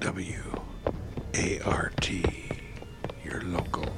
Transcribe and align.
W 0.00 0.42
A 1.34 1.60
R 1.60 1.90
T, 2.00 2.24
your 3.24 3.40
local, 3.42 3.88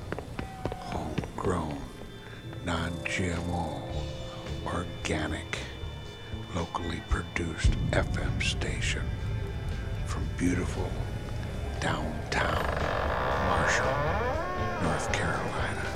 homegrown, 0.77 1.77
non 2.65 2.93
GMO, 3.05 3.83
organic, 4.67 5.59
locally 6.55 7.03
produced 7.09 7.73
FM 7.91 8.43
station 8.43 9.03
from 10.07 10.27
beautiful 10.37 10.89
downtown 11.81 12.65
Marshall, 13.49 14.83
North 14.83 15.13
Carolina. 15.13 15.88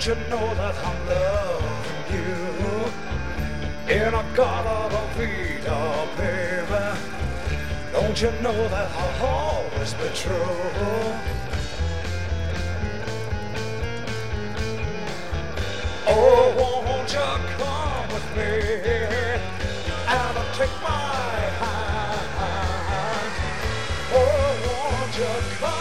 Don't 0.00 0.16
you 0.16 0.28
know 0.30 0.54
that 0.54 0.74
I'm 0.78 1.06
loving 1.08 2.14
you? 2.14 2.32
In 3.94 4.14
a 4.14 4.24
garden 4.34 4.72
of 4.72 4.94
a 4.94 5.04
freedom, 5.12 6.08
baby. 6.16 6.84
Don't 7.92 8.18
you 8.22 8.30
know 8.40 8.68
that 8.68 8.90
I'll 8.96 9.26
always 9.26 9.92
be 9.92 10.08
true? 10.14 11.12
Oh, 16.06 16.54
won't 16.56 17.12
you 17.12 17.30
come 17.58 18.08
with 18.08 18.28
me 18.36 18.52
and 20.08 20.36
take 20.54 20.76
my 20.80 20.88
hand? 21.60 22.30
Oh, 24.14 24.22
won't 24.64 25.18
you 25.18 25.32
come 25.58 25.79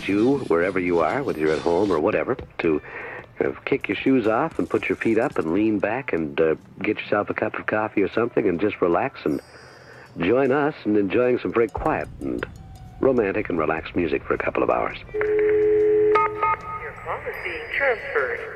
you, 0.00 0.38
wherever 0.48 0.78
you 0.78 1.00
are, 1.00 1.22
whether 1.22 1.38
you're 1.38 1.52
at 1.52 1.60
home 1.60 1.90
or 1.90 2.00
whatever, 2.00 2.36
to 2.58 2.80
uh, 3.40 3.52
kick 3.64 3.88
your 3.88 3.96
shoes 3.96 4.26
off 4.26 4.58
and 4.58 4.68
put 4.68 4.88
your 4.88 4.96
feet 4.96 5.18
up 5.18 5.38
and 5.38 5.52
lean 5.52 5.78
back 5.78 6.12
and 6.12 6.40
uh, 6.40 6.54
get 6.80 6.98
yourself 6.98 7.30
a 7.30 7.34
cup 7.34 7.54
of 7.58 7.66
coffee 7.66 8.02
or 8.02 8.10
something 8.12 8.48
and 8.48 8.60
just 8.60 8.80
relax 8.80 9.20
and 9.24 9.40
join 10.18 10.52
us 10.52 10.74
in 10.84 10.96
enjoying 10.96 11.38
some 11.38 11.52
very 11.52 11.68
quiet 11.68 12.08
and 12.20 12.46
romantic 13.00 13.48
and 13.48 13.58
relaxed 13.58 13.96
music 13.96 14.22
for 14.24 14.34
a 14.34 14.38
couple 14.38 14.62
of 14.62 14.70
hours. 14.70 14.98
Your 15.12 16.92
call 17.04 17.18
is 17.20 17.34
being 17.44 17.62
transferred. 17.76 18.51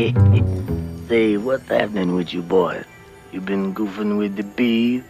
Say, 1.08 1.36
what's 1.36 1.68
happening 1.68 2.14
with 2.14 2.32
you 2.32 2.40
boys? 2.40 2.86
You 3.32 3.42
been 3.42 3.74
goofing 3.74 4.16
with 4.16 4.34
the 4.34 4.44
bees? 4.44 5.02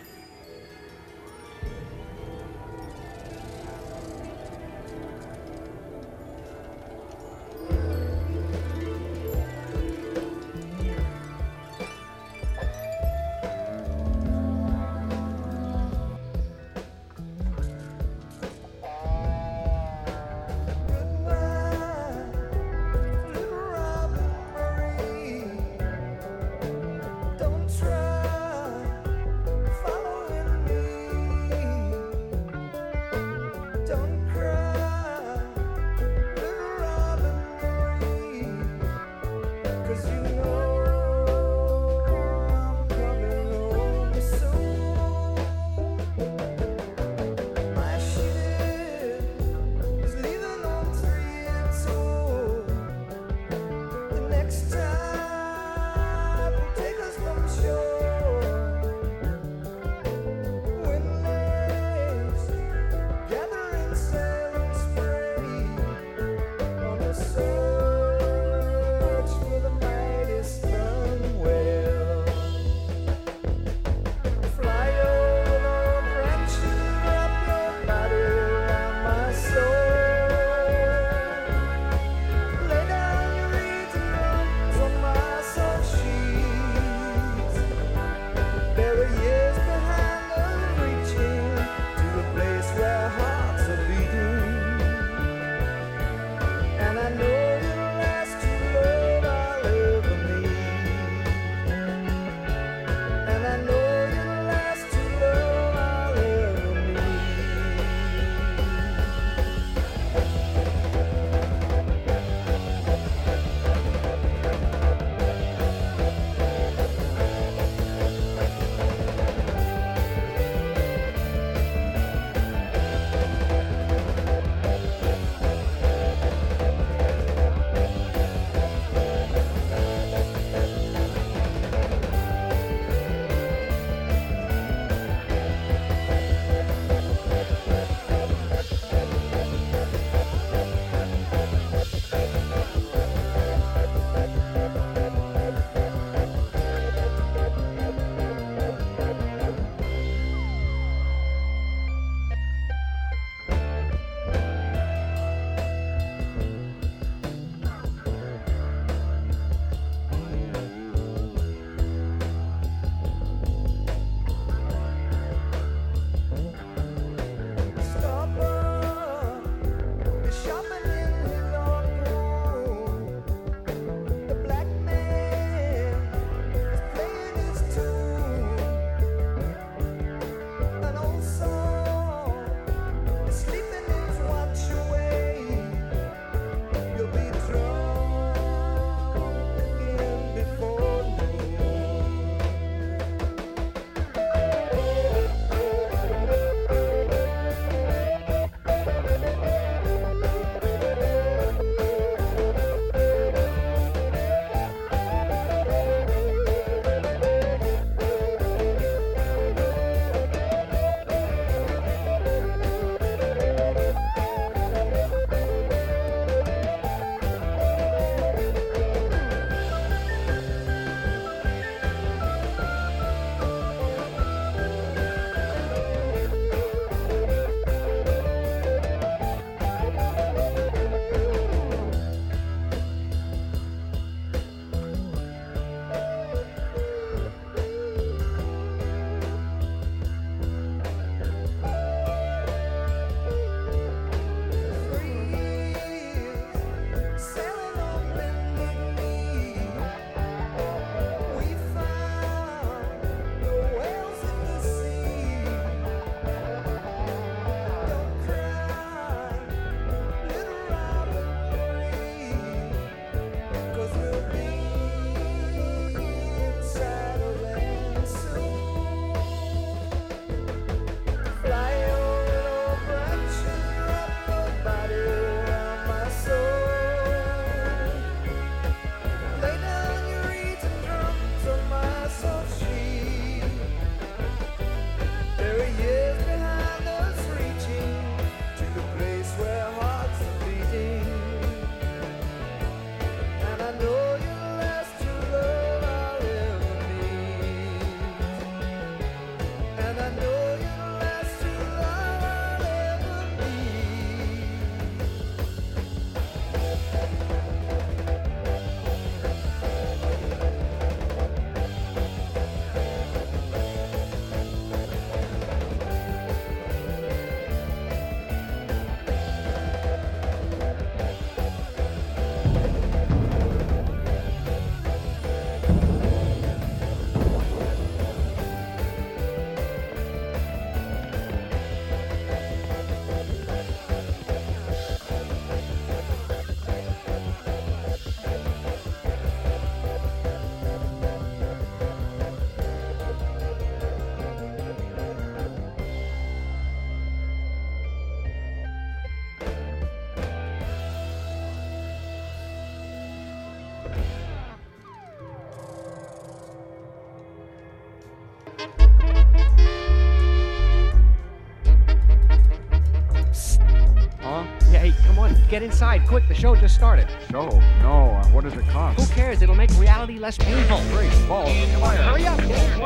Get 365.50 365.62
inside, 365.64 366.06
quick. 366.06 366.26
The 366.28 366.34
show 366.34 366.54
just 366.54 366.76
started. 366.76 367.08
Show? 367.30 367.48
No. 367.82 368.10
Uh, 368.10 368.24
what 368.28 368.44
does 368.44 368.54
it 368.54 368.66
cost? 368.68 369.00
Who 369.00 369.14
cares? 369.14 369.42
It'll 369.42 369.56
make 369.56 369.70
reality 369.78 370.18
less 370.18 370.38
painful. 370.38 370.80
Great 370.92 371.10
balls. 371.28 371.50
Come 371.72 371.82
on, 371.82 371.96
hurry 371.96 372.26
up. 372.26 372.38
Get. 372.38 372.80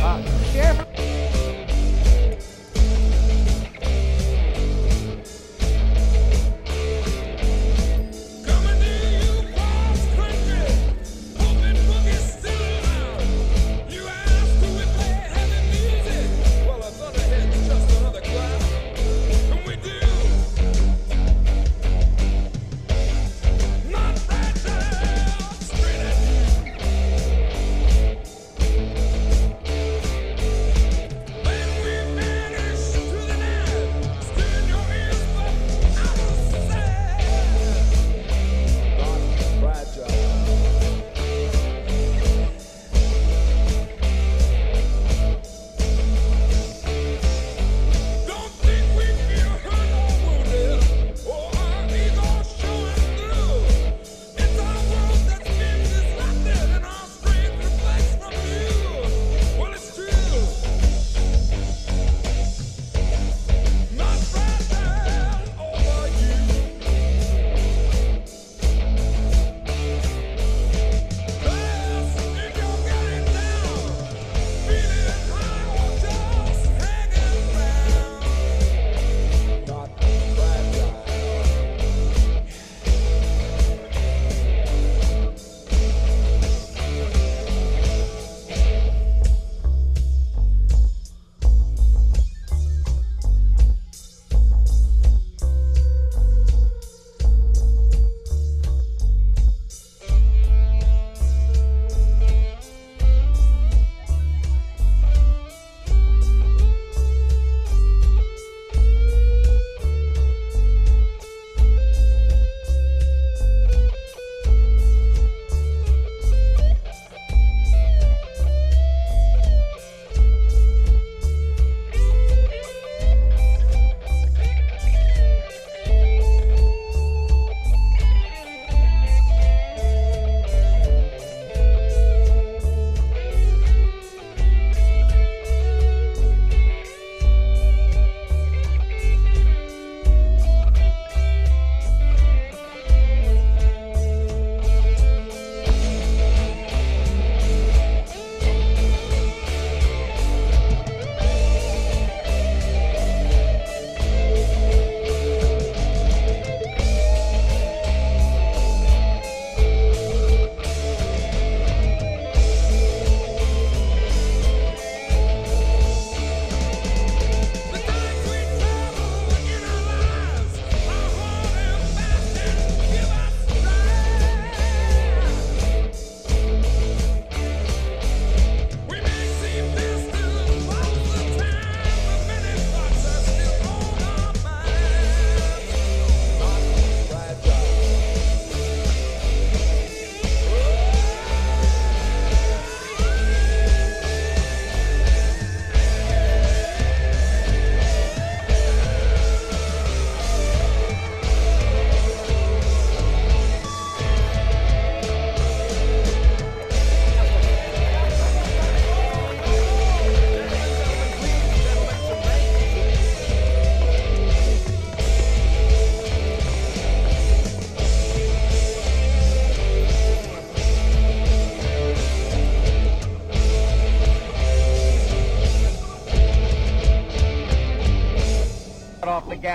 Uh, 0.00 0.22
Sheriff. 0.52 0.93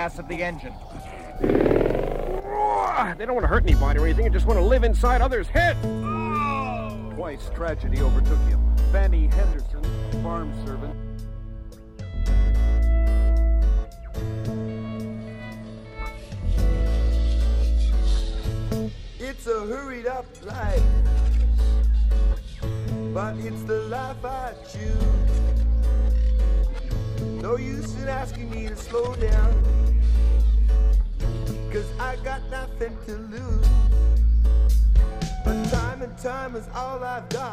Gas 0.00 0.18
of 0.18 0.26
the 0.28 0.42
engine. 0.42 0.72
They 3.18 3.26
don't 3.26 3.34
want 3.34 3.44
to 3.44 3.48
hurt 3.48 3.64
anybody 3.64 3.98
or 4.00 4.06
anything. 4.06 4.24
They 4.24 4.30
just 4.30 4.46
want 4.46 4.58
to 4.58 4.64
live 4.64 4.82
inside 4.82 5.20
others' 5.20 5.46
heads. 5.46 5.78
Twice 7.14 7.50
tragedy 7.54 8.00
overtook 8.00 8.38
him. 8.48 8.64
Fanny 8.92 9.26
Henderson, 9.26 9.82
farm 10.22 10.54
servant. 10.64 10.96
It's 19.18 19.46
a 19.46 19.66
hurried 19.66 20.06
up 20.06 20.24
life, 20.42 20.82
but 23.12 23.36
it's 23.36 23.62
the 23.64 23.82
life 23.90 24.24
I 24.24 24.54
choose. 24.72 25.30
No 27.42 27.56
use 27.56 27.94
in 27.96 28.08
asking 28.08 28.50
me 28.50 28.68
to 28.68 28.76
slow 28.76 29.14
down, 29.14 29.59
all 36.90 37.04
I've 37.04 37.28
got. 37.28 37.49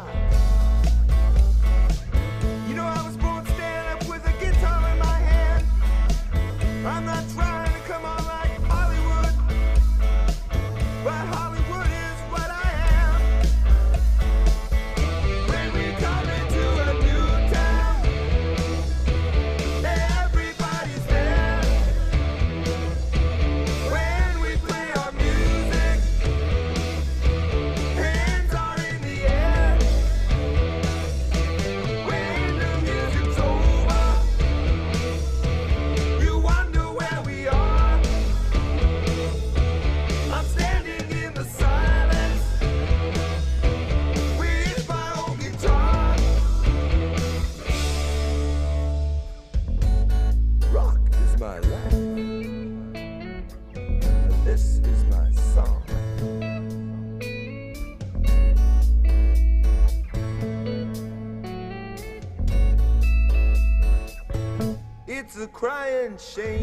shame. 66.18 66.57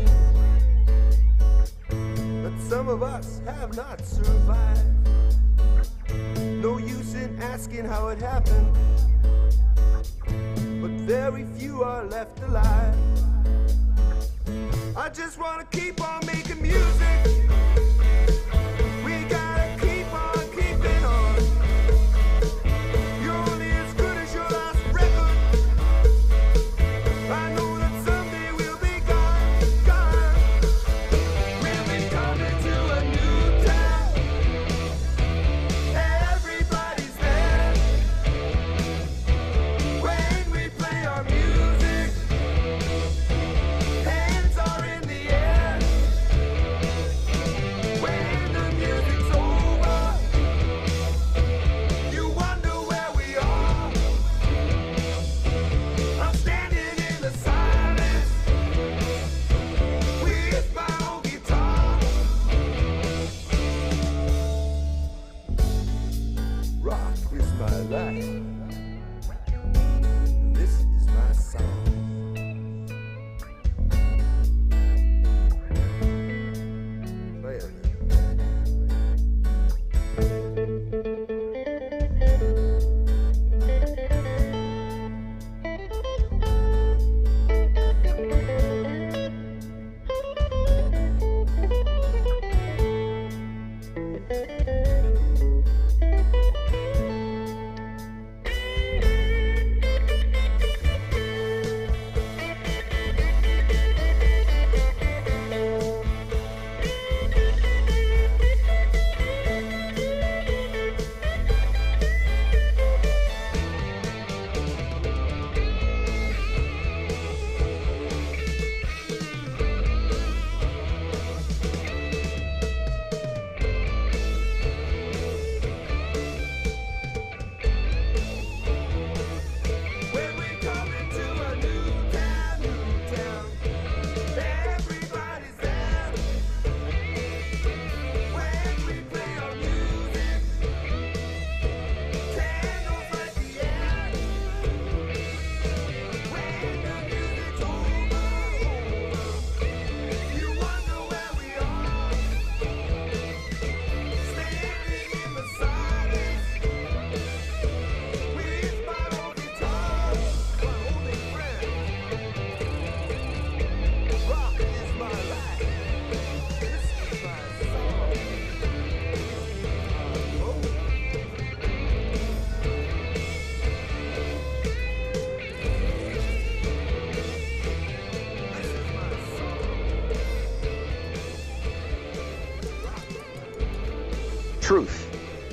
by 67.60 67.70
that. 67.70 68.16
Uh, 68.16 68.65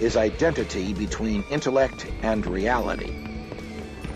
is 0.03 0.17
identity 0.17 0.93
between 0.93 1.45
intellect 1.49 2.07
and 2.23 2.45
reality. 2.45 3.15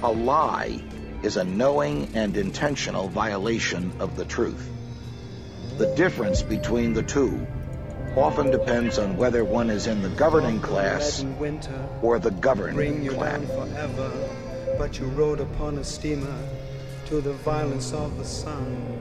A 0.03 0.11
lie 0.11 0.83
is 1.23 1.37
a 1.37 1.45
knowing 1.45 2.09
and 2.15 2.37
intentional 2.37 3.09
violation 3.09 3.93
of 4.01 4.17
the 4.17 4.25
truth. 4.25 4.69
The 5.79 5.95
difference 5.95 6.43
between 6.43 6.93
the 6.93 7.05
two 7.05 7.47
often 8.17 8.51
depends 8.51 8.99
on 8.99 9.17
whether 9.17 9.45
one 9.45 9.71
is 9.71 9.87
in 9.87 10.03
the 10.03 10.09
governing 10.09 10.61
class 10.61 11.25
or 12.03 12.19
the 12.19 12.33
governing 12.33 13.07
class. 13.07 13.41
But 14.79 14.99
you 14.99 15.07
rode 15.07 15.41
upon 15.41 15.79
a 15.79 15.85
steamer 15.85 16.37
to 17.07 17.21
the 17.21 17.33
violence 17.33 17.93
of 17.93 18.19
the 18.19 18.25
sun. 18.25 18.96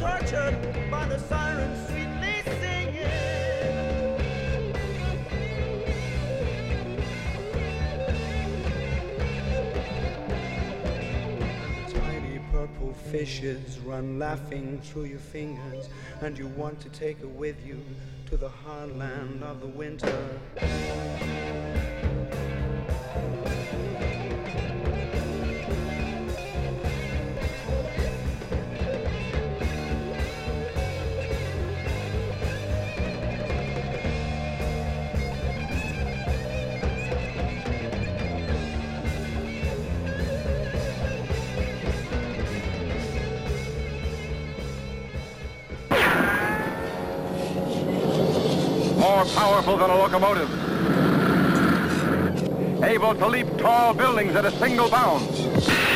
Tortured 0.00 0.56
by 0.90 1.06
the 1.08 1.18
sirens 1.18 1.86
sweetly 1.88 2.42
singing. 2.58 3.04
Tiny 11.92 12.40
purple 12.50 12.94
fishes 12.94 13.78
run 13.80 14.18
laughing 14.18 14.80
through 14.82 15.04
your 15.04 15.18
fingers, 15.18 15.90
and 16.22 16.38
you 16.38 16.46
want 16.46 16.80
to 16.80 16.88
take 16.88 17.20
her 17.20 17.28
with 17.28 17.56
you 17.66 17.84
to 18.30 18.38
the 18.38 18.48
heartland 18.48 19.42
of 19.42 19.60
the 19.60 19.66
winter. 19.66 20.40
Than 49.80 49.90
a 49.90 49.96
locomotive. 49.96 50.50
Able 52.84 53.14
to 53.14 53.26
leap 53.26 53.46
tall 53.56 53.94
buildings 53.94 54.36
at 54.36 54.44
a 54.44 54.50
single 54.52 54.90
bound. 54.90 55.26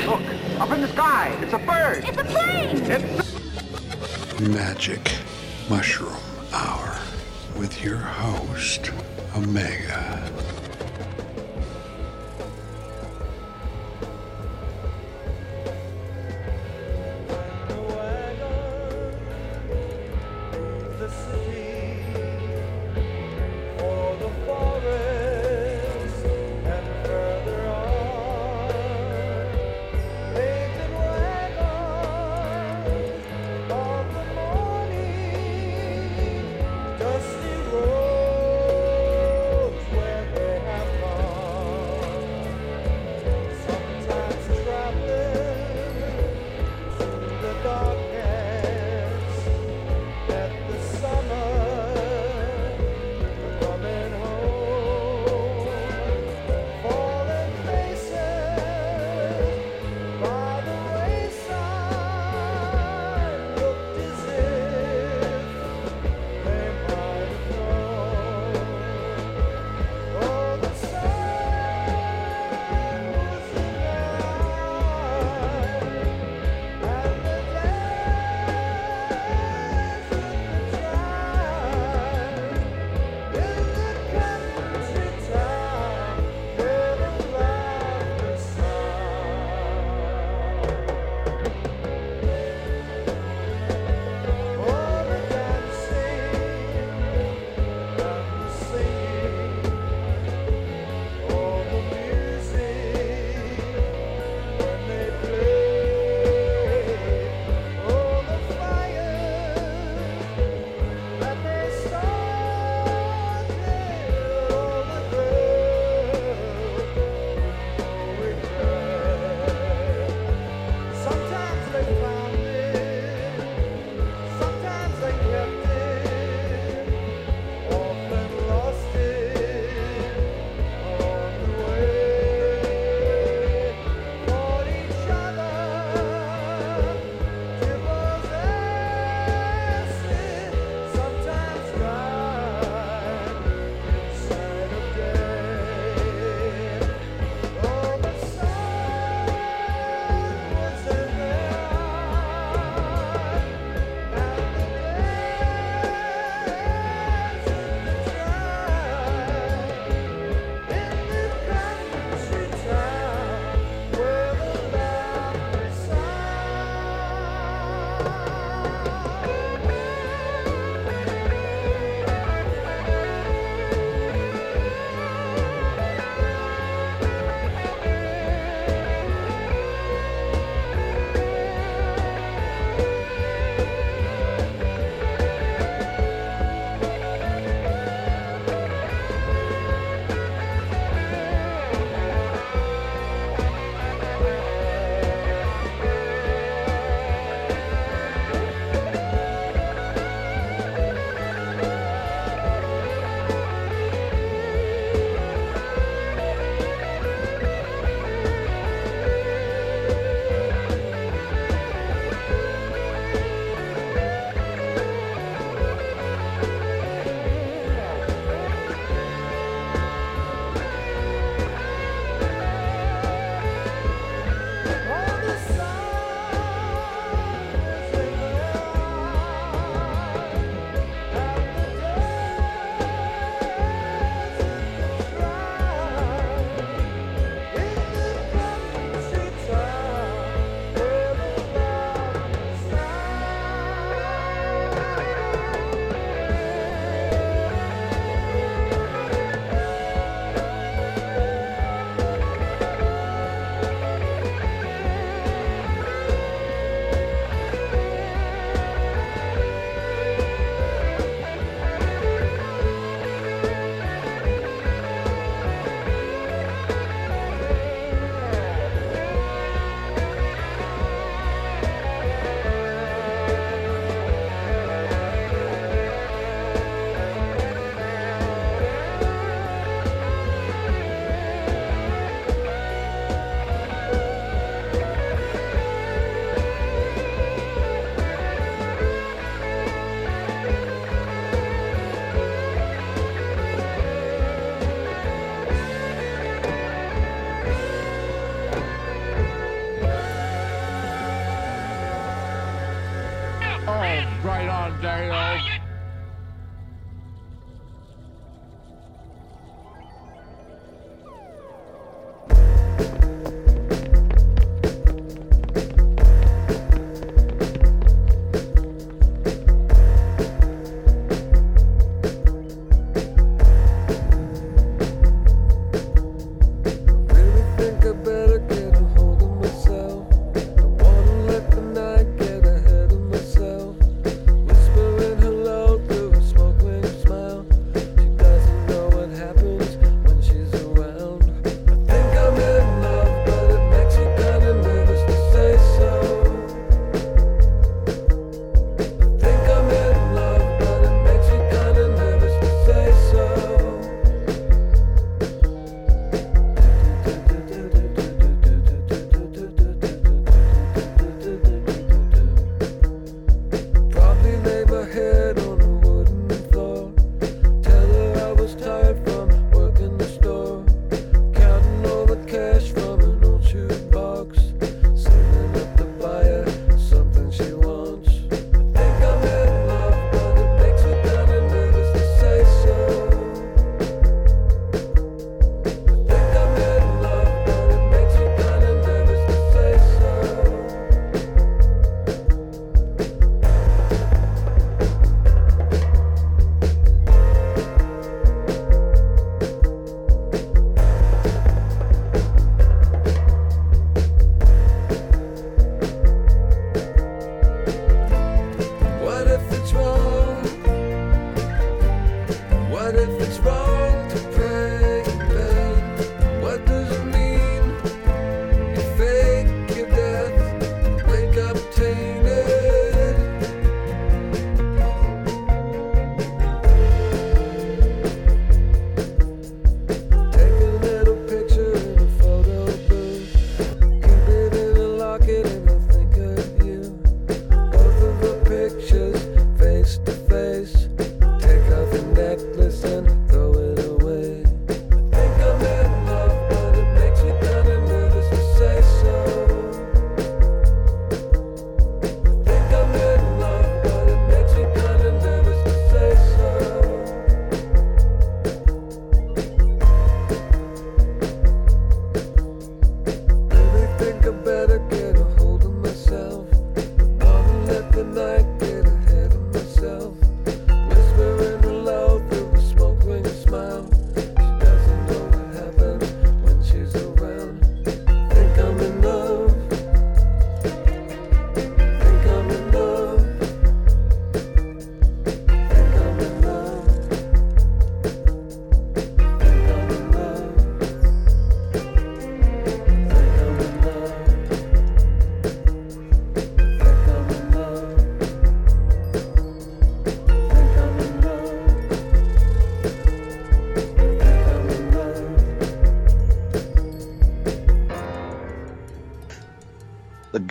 Look, 0.07 0.23
up 0.59 0.71
in 0.71 0.81
the 0.81 0.89
sky. 0.89 1.37
It's 1.43 1.53
a 1.53 1.59
bird. 1.59 2.05
It's 2.07 2.17
a 2.17 2.25
plane! 2.25 2.79
It's 2.91 4.41
Magic 4.41 5.13
Mushroom 5.69 6.17
Hour 6.53 6.99
with 7.59 7.85
your 7.85 7.99
host, 7.99 8.91
Omega. 9.37 10.34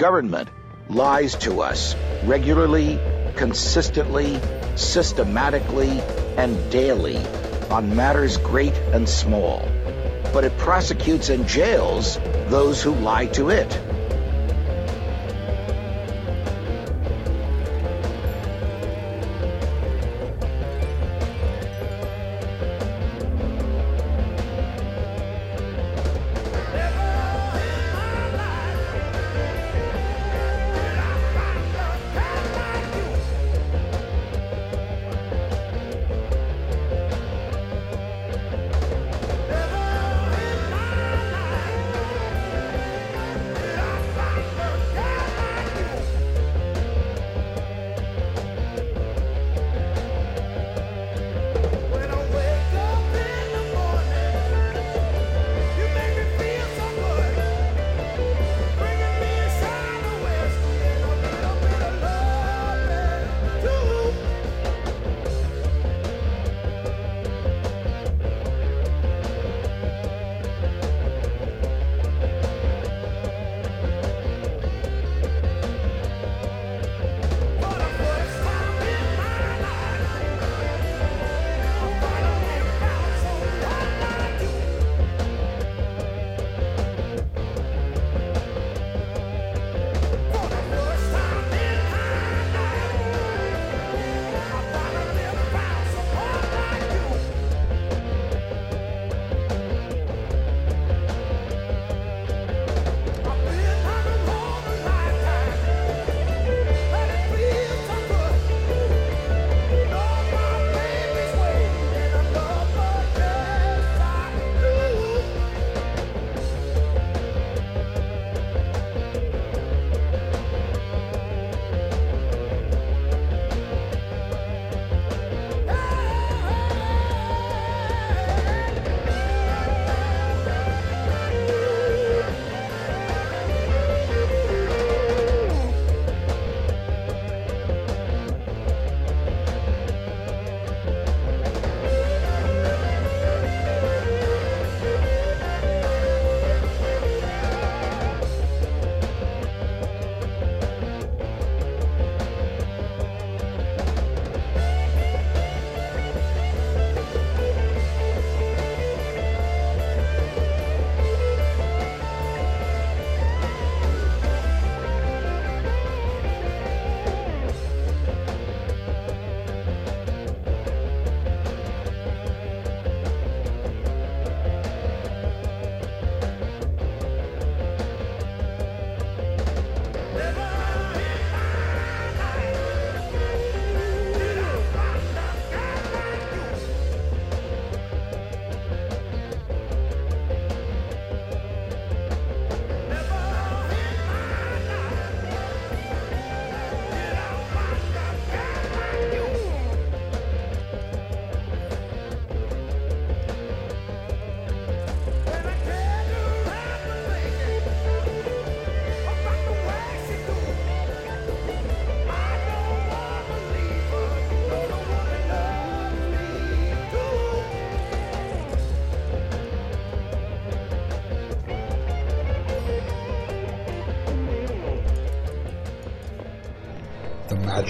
government 0.04 0.50
lies 0.90 1.34
to 1.34 1.62
us 1.62 1.96
regularly, 2.26 3.00
consistently, 3.38 4.38
systematically, 4.76 6.02
and 6.36 6.70
daily 6.70 7.16
on 7.70 7.96
matters 7.96 8.36
great 8.36 8.74
and 8.92 9.08
small. 9.08 9.66
But 10.34 10.44
it 10.44 10.58
prosecutes 10.58 11.30
and 11.30 11.48
jails 11.48 12.20
those 12.50 12.84
who 12.84 12.92
lie 12.96 13.28
to 13.28 13.50
it. 13.50 13.93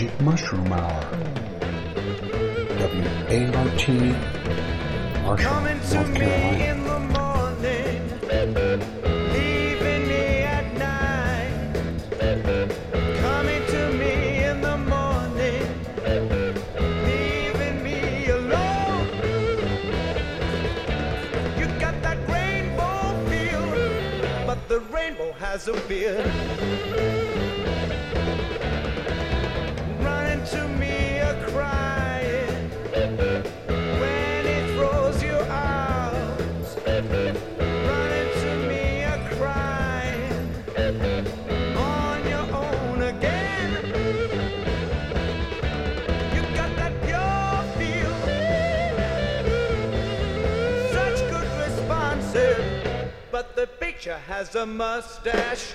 Magic 0.04 0.22
Mushroom 0.22 0.74
Hour. 0.74 1.02
W-A-R-T, 2.78 4.16
Marshall, 5.24 5.50
Coming 5.50 5.80
to 5.80 5.96
North 5.96 6.10
me 6.10 6.20
Carolina. 6.20 6.64
in 6.66 6.84
the 6.84 7.00
morning, 7.00 7.14
picture 54.04 54.20
has 54.28 54.54
a 54.56 54.66
mustache. 54.66 55.74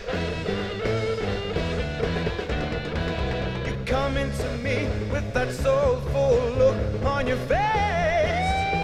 You 3.66 3.74
come 3.87 4.18
into 4.18 4.49
me 4.59 4.87
with 5.11 5.33
that 5.33 5.51
soulful 5.51 6.37
look 6.59 6.76
on 7.07 7.26
your 7.26 7.39
face. 7.49 8.76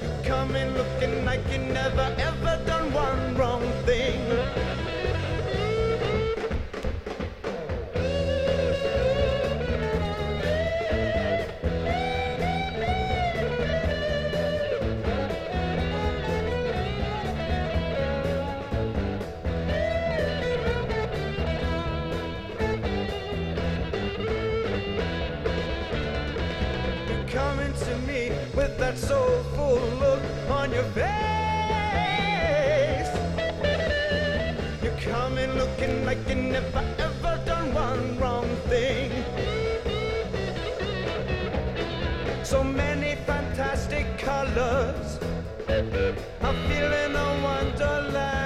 You 0.00 0.22
coming 0.22 0.74
looking 0.74 1.24
like 1.24 1.40
you 1.50 1.58
never 1.58 2.14
ever 2.18 2.62
done 2.66 2.92
one 2.92 3.36
wrong 3.36 3.62
thing. 3.86 4.41
Your 30.72 30.84
face. 30.96 31.12
You're 34.82 35.00
coming 35.12 35.50
looking 35.52 36.04
like 36.06 36.18
you 36.28 36.36
never 36.36 36.84
ever 36.98 37.40
done 37.44 37.74
one 37.74 38.18
wrong 38.18 38.48
thing. 38.68 39.10
So 42.42 42.64
many 42.64 43.16
fantastic 43.26 44.06
colors. 44.18 45.18
I'm 45.68 46.56
feeling 46.68 47.16
a 47.16 47.28
wonderland. 47.44 48.41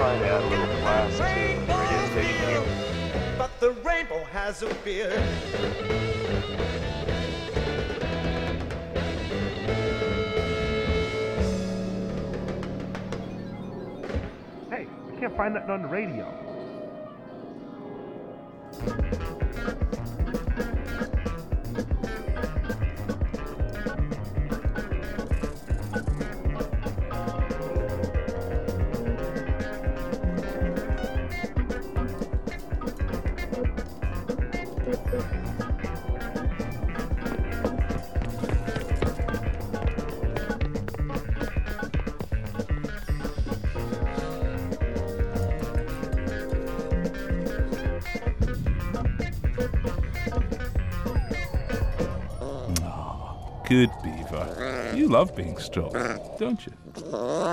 Trying 0.00 0.20
to 0.20 0.28
add 0.28 0.42
a 0.42 0.46
little 0.46 0.66
class 0.80 1.12
to 1.12 1.22
the 1.66 1.74
radio 1.76 2.06
station 2.12 2.48
here. 2.48 3.36
But 3.36 3.50
the 3.60 3.72
rainbow 3.72 4.24
has 4.24 4.62
a 4.62 4.72
beard. 4.82 5.12
Hey, 14.70 14.86
I 14.88 15.20
can't 15.20 15.36
find 15.36 15.54
that 15.54 15.68
on 15.68 15.82
the 15.82 15.88
radio. 15.88 16.49
Love 55.10 55.34
being 55.34 55.56
stroked, 55.58 56.38
don't 56.38 56.64
you? 56.66 56.72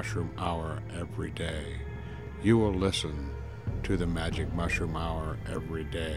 Mushroom 0.00 0.30
Hour 0.38 0.80
every 0.98 1.30
day. 1.30 1.76
You 2.42 2.56
will 2.56 2.72
listen 2.72 3.28
to 3.82 3.98
the 3.98 4.06
Magic 4.06 4.50
Mushroom 4.54 4.96
Hour 4.96 5.36
every 5.46 5.84
day. 5.84 6.16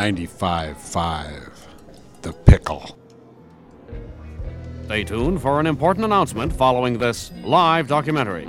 95.5 0.00 1.50
The 2.22 2.32
Pickle. 2.32 2.98
Stay 4.86 5.04
tuned 5.04 5.42
for 5.42 5.60
an 5.60 5.66
important 5.66 6.06
announcement 6.06 6.56
following 6.56 6.96
this 6.96 7.30
live 7.44 7.86
documentary. 7.86 8.39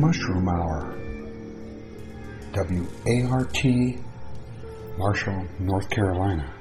Mushroom 0.00 0.48
Hour. 0.48 0.96
WART, 2.54 3.64
Marshall, 4.96 5.44
North 5.58 5.90
Carolina. 5.90 6.59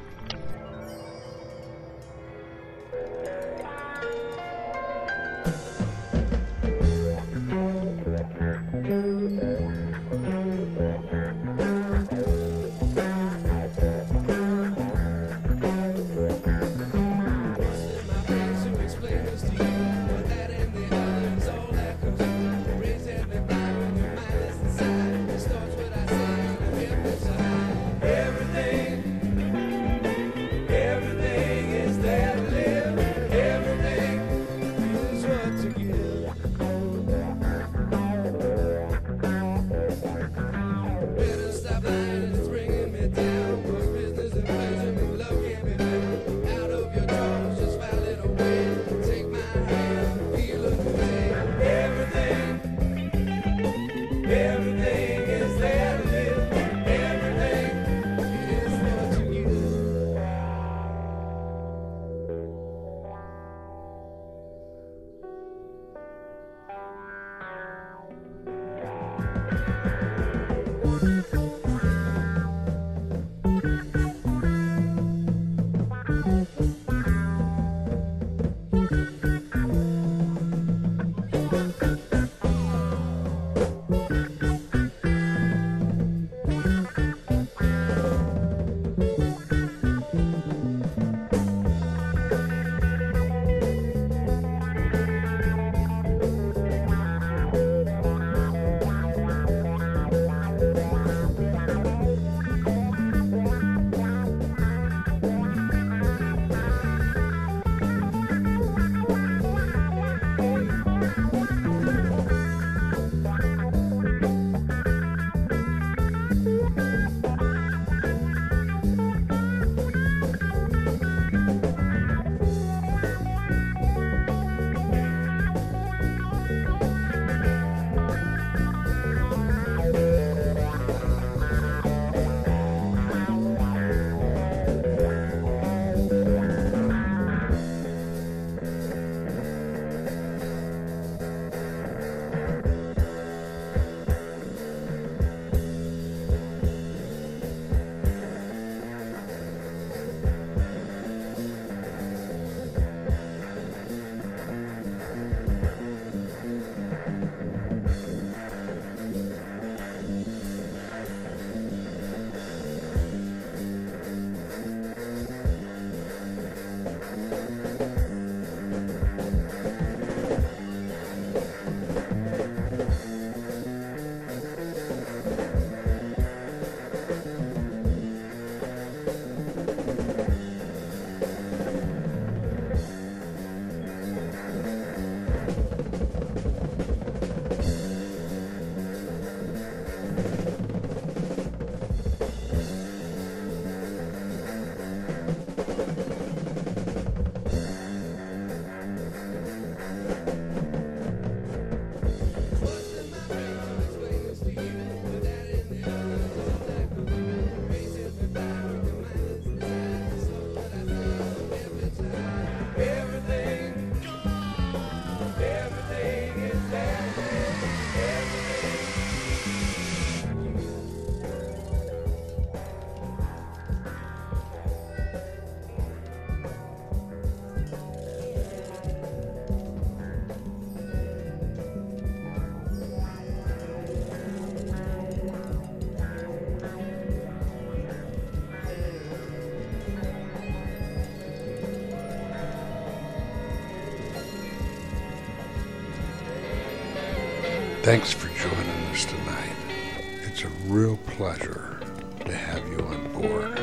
Pleasure 251.20 251.78
to 252.24 252.32
have 252.32 252.66
you 252.70 252.78
on 252.78 253.12
board 253.12 253.60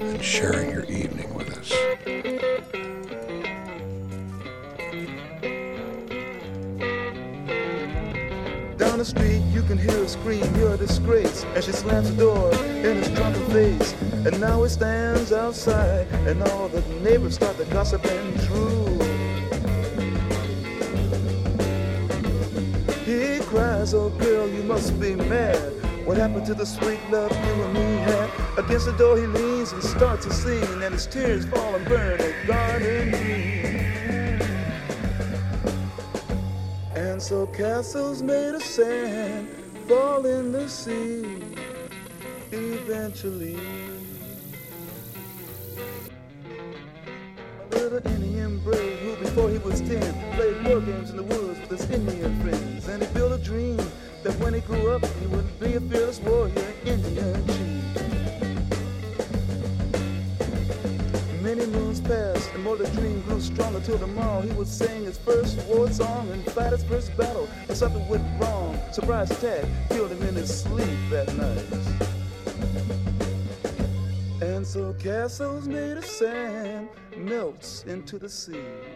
and 0.00 0.24
sharing 0.24 0.70
your 0.70 0.84
evening 0.84 1.34
with 1.34 1.46
us. 1.58 1.68
Down 8.78 8.96
the 8.96 9.04
street, 9.04 9.42
you 9.52 9.60
can 9.64 9.76
hear 9.76 9.92
her 9.92 10.08
scream, 10.08 10.42
you're 10.56 10.72
a 10.72 10.78
disgrace. 10.78 11.44
And 11.54 11.62
she 11.62 11.72
slams 11.72 12.16
the 12.16 12.16
door 12.16 12.50
in 12.54 12.96
his 12.96 13.08
drunken 13.10 13.44
face. 13.50 13.92
And 14.24 14.40
now 14.40 14.62
he 14.62 14.70
stands 14.70 15.32
outside, 15.32 16.06
and 16.26 16.42
all 16.44 16.68
the 16.68 16.80
neighbors 17.02 17.34
start 17.34 17.58
to 17.58 17.66
gossip 17.66 18.06
and 18.06 18.40
true. 18.46 18.86
He 23.04 23.44
cries, 23.44 23.92
oh 23.92 24.08
girl, 24.08 24.48
you 24.48 24.62
must 24.62 24.98
be. 24.98 25.15
What 26.16 26.30
happened 26.30 26.46
to 26.46 26.54
the 26.54 26.64
sweet 26.64 26.98
love 27.10 27.30
you 27.30 27.62
and 27.62 27.74
me 27.74 27.96
had? 27.98 28.30
Against 28.56 28.86
the 28.86 28.92
door 28.92 29.18
he 29.18 29.26
leans 29.26 29.72
and 29.72 29.82
starts 29.82 30.24
a 30.24 30.32
scene, 30.32 30.82
and 30.82 30.94
his 30.94 31.06
tears 31.06 31.44
fall 31.44 31.74
and 31.74 31.84
burn 31.84 32.18
a 32.18 32.46
garden 32.46 33.10
green. 33.10 34.40
And 36.94 37.20
so 37.20 37.46
castles 37.48 38.22
made 38.22 38.54
of 38.54 38.62
sand 38.62 39.46
fall 39.86 40.24
in 40.24 40.52
the 40.52 40.66
sea 40.70 41.38
eventually. 42.50 43.75
Something 67.86 68.08
went 68.08 68.40
wrong. 68.40 68.76
Surprise 68.90 69.30
attack 69.30 69.64
killed 69.90 70.10
him 70.10 70.20
in 70.24 70.34
his 70.34 70.62
sleep 70.62 70.98
that 71.08 71.32
night. 71.36 71.64
And 74.42 74.66
so 74.66 74.92
castles 74.94 75.68
made 75.68 75.96
of 75.96 76.04
sand 76.04 76.88
melts 77.16 77.84
into 77.84 78.18
the 78.18 78.28
sea. 78.28 78.95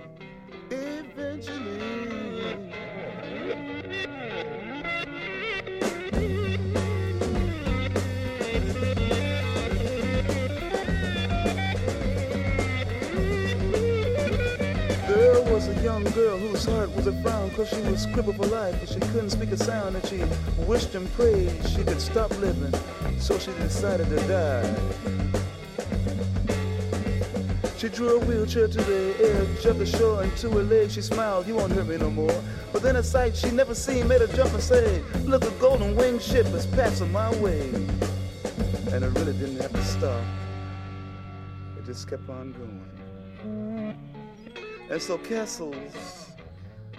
Was 15.67 15.77
a 15.77 15.83
young 15.83 16.05
girl 16.13 16.39
whose 16.39 16.65
heart 16.65 16.91
was 16.97 17.07
a 17.07 17.13
frown 17.21 17.51
cause 17.51 17.69
she 17.69 17.83
was 17.83 18.07
crippled 18.15 18.37
for 18.37 18.47
life 18.47 18.75
and 18.81 18.89
she 18.89 18.99
couldn't 19.13 19.29
speak 19.29 19.51
a 19.51 19.57
sound 19.59 19.95
and 19.95 20.07
she 20.07 20.23
wished 20.65 20.95
and 20.95 21.13
prayed 21.13 21.53
she 21.69 21.85
could 21.85 22.01
stop 22.01 22.31
living 22.39 22.73
so 23.19 23.39
she 23.39 23.53
decided 23.59 24.09
to 24.09 24.17
die. 24.27 24.75
She 27.77 27.91
drew 27.91 28.17
a 28.17 28.25
wheelchair 28.25 28.69
to 28.69 28.79
the 28.79 29.15
edge 29.21 29.67
of 29.67 29.79
the 29.79 29.85
shore 29.85 30.23
and 30.23 30.35
to 30.39 30.49
her 30.51 30.63
legs 30.63 30.95
she 30.95 31.03
smiled, 31.03 31.47
you 31.47 31.57
won't 31.57 31.73
hurt 31.73 31.89
me 31.89 31.99
no 31.99 32.11
more. 32.11 32.43
But 32.73 32.81
then 32.81 32.97
a 32.97 33.03
sight 33.03 33.37
she 33.37 33.51
never 33.51 33.75
seen 33.75 34.09
made 34.09 34.23
her 34.23 34.29
jump 34.29 34.55
and 34.55 34.63
say, 34.63 35.03
look, 35.25 35.45
a 35.45 35.51
golden 35.61 35.95
winged 35.95 36.23
ship 36.23 36.47
is 36.55 36.65
passing 36.65 37.13
my 37.13 37.31
way. 37.37 37.69
And 38.93 39.05
it 39.05 39.11
really 39.19 39.35
didn't 39.35 39.61
have 39.61 39.73
to 39.73 39.85
stop. 39.85 40.25
It 41.77 41.85
just 41.85 42.09
kept 42.09 42.31
on 42.31 42.53
going. 42.53 43.80
And 44.91 45.01
so 45.01 45.19
castles 45.19 46.27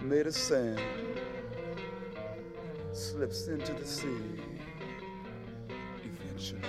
made 0.01 0.26
of 0.26 0.34
sand 0.34 0.80
slips 2.93 3.47
into 3.47 3.73
the 3.73 3.85
sea 3.85 4.07
eventually. 6.01 6.61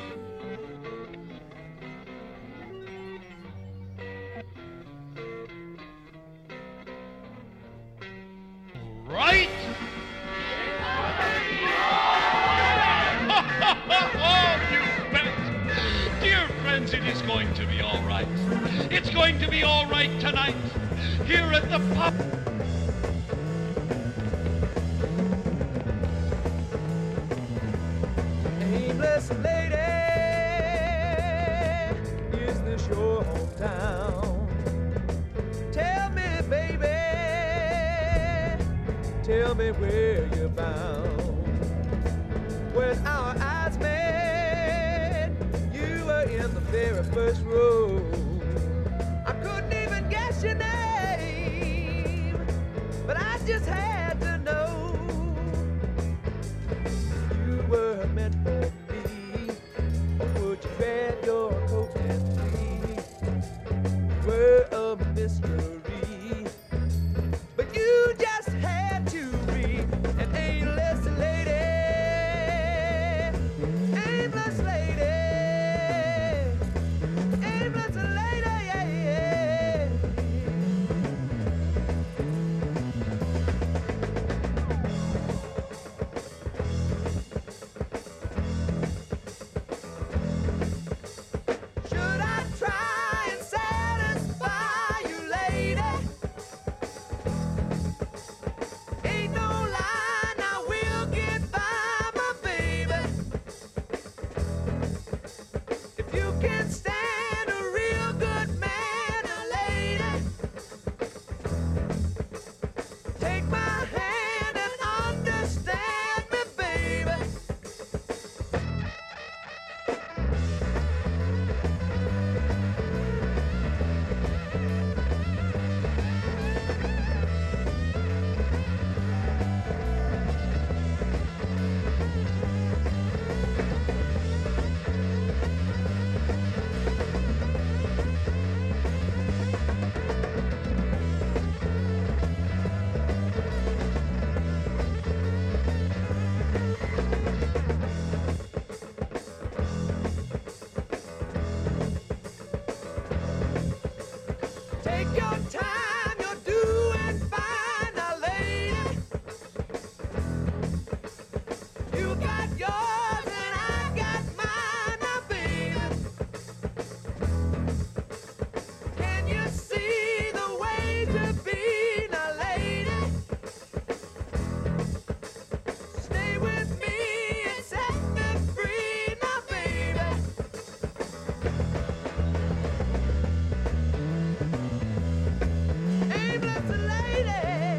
lady. 186.77 187.72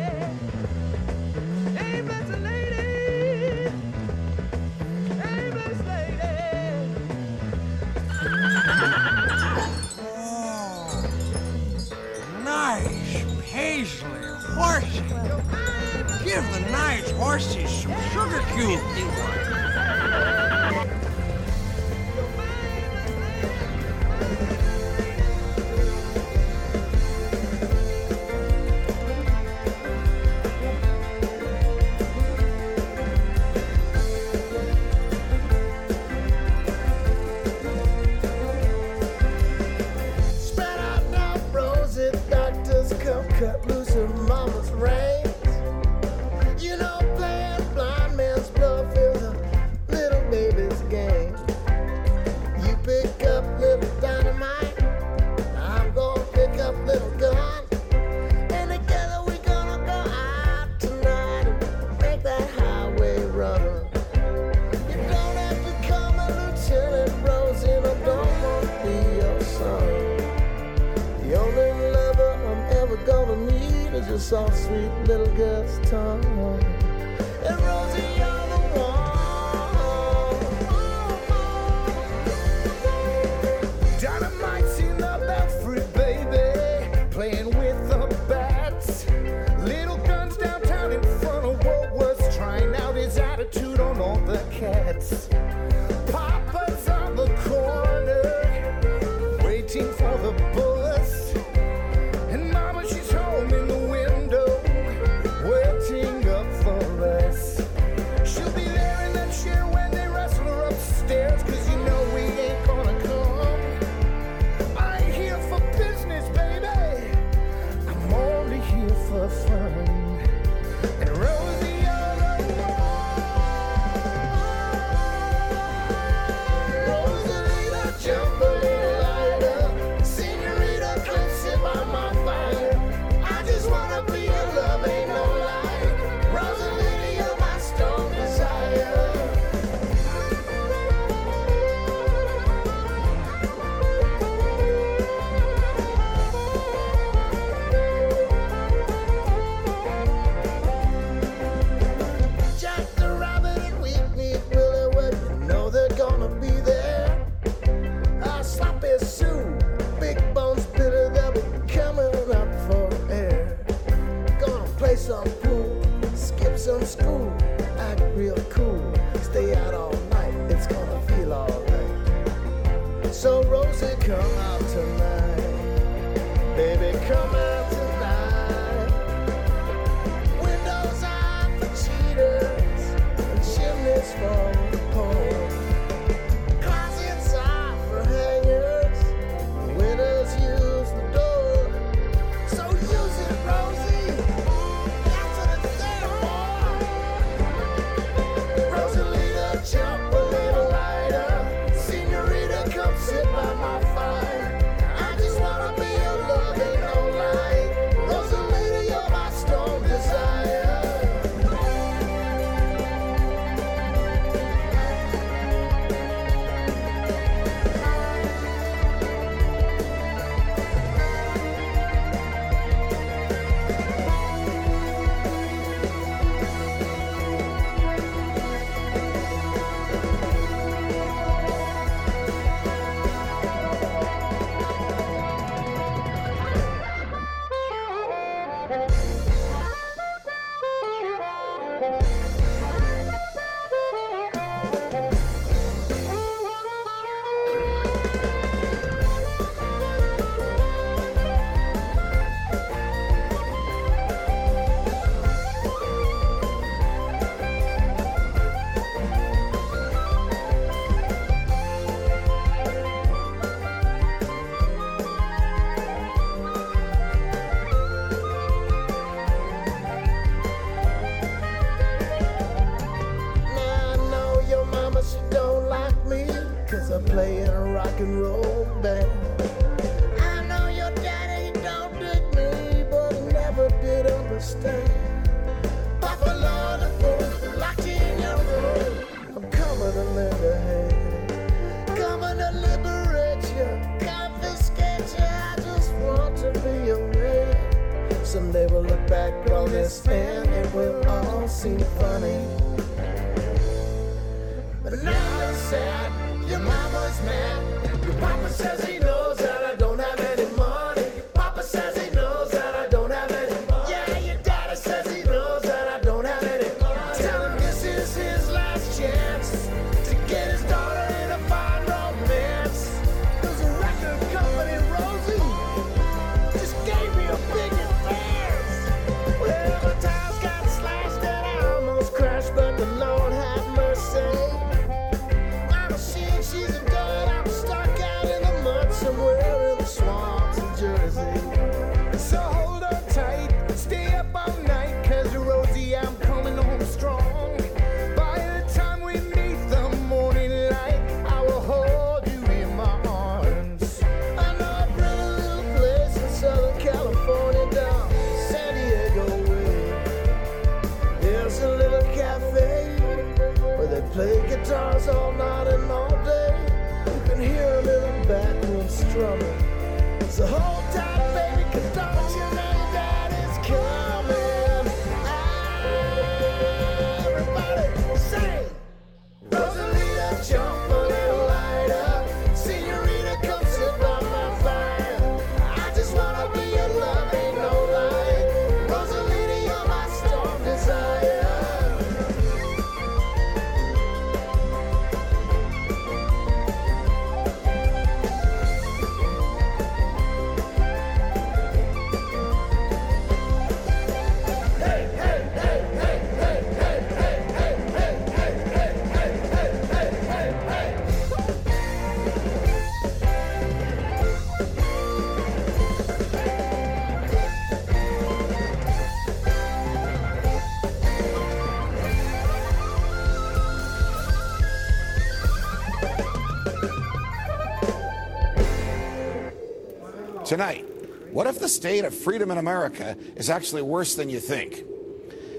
Tonight, 430.54 430.86
what 431.32 431.48
if 431.48 431.58
the 431.58 431.68
state 431.68 432.06
of 432.06 432.14
freedom 432.14 432.52
in 432.52 432.60
America 432.60 433.18
is 433.36 433.50
actually 433.50 433.82
worse 433.82 434.14
than 434.14 434.30
you 434.30 434.40
think? 434.40 434.84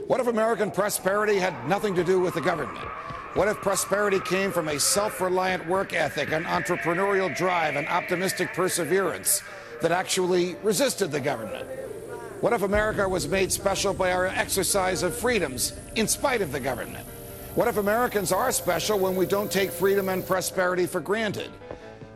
What 0.06 0.20
if 0.20 0.28
American 0.28 0.70
prosperity 0.70 1.34
had 1.34 1.68
nothing 1.68 1.96
to 1.96 2.04
do 2.04 2.20
with 2.20 2.34
the 2.34 2.40
government? 2.40 2.86
What 3.34 3.48
if 3.48 3.56
prosperity 3.56 4.20
came 4.20 4.52
from 4.52 4.68
a 4.68 4.78
self 4.78 5.20
reliant 5.20 5.66
work 5.66 5.92
ethic, 5.94 6.30
an 6.30 6.44
entrepreneurial 6.44 7.36
drive, 7.36 7.74
and 7.74 7.88
optimistic 7.88 8.54
perseverance 8.54 9.42
that 9.82 9.90
actually 9.90 10.54
resisted 10.62 11.10
the 11.10 11.18
government? 11.18 11.66
What 12.40 12.52
if 12.52 12.62
America 12.62 13.08
was 13.08 13.26
made 13.26 13.50
special 13.50 13.94
by 13.94 14.12
our 14.12 14.26
exercise 14.26 15.02
of 15.02 15.16
freedoms 15.16 15.72
in 15.96 16.06
spite 16.06 16.40
of 16.40 16.52
the 16.52 16.60
government? 16.60 17.04
What 17.56 17.66
if 17.66 17.78
Americans 17.78 18.30
are 18.30 18.52
special 18.52 19.00
when 19.00 19.16
we 19.16 19.26
don't 19.26 19.50
take 19.50 19.72
freedom 19.72 20.08
and 20.08 20.24
prosperity 20.24 20.86
for 20.86 21.00
granted? 21.00 21.50